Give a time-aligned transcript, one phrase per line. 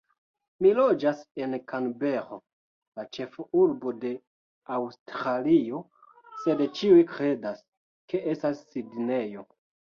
[0.65, 2.39] Mi loĝas en Kanbero,
[3.01, 4.13] la ĉefurbo de
[4.79, 5.85] Aŭstralio,
[6.47, 7.65] sed ĉiuj kredas,
[8.11, 9.51] ke estas Sidnejo!